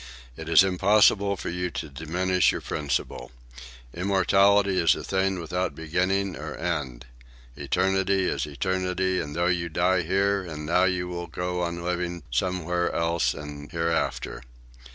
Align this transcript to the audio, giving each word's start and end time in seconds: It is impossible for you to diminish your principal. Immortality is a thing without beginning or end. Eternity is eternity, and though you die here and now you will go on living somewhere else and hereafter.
It 0.35 0.49
is 0.49 0.63
impossible 0.63 1.37
for 1.37 1.49
you 1.49 1.69
to 1.69 1.87
diminish 1.87 2.51
your 2.51 2.61
principal. 2.61 3.31
Immortality 3.93 4.79
is 4.81 4.95
a 4.95 5.03
thing 5.03 5.37
without 5.39 5.75
beginning 5.75 6.35
or 6.35 6.55
end. 6.55 7.05
Eternity 7.55 8.25
is 8.27 8.47
eternity, 8.47 9.19
and 9.21 9.35
though 9.35 9.45
you 9.45 9.69
die 9.69 10.01
here 10.01 10.41
and 10.41 10.65
now 10.65 10.85
you 10.85 11.07
will 11.07 11.27
go 11.27 11.61
on 11.61 11.83
living 11.83 12.23
somewhere 12.31 12.91
else 12.91 13.35
and 13.35 13.71
hereafter. 13.71 14.41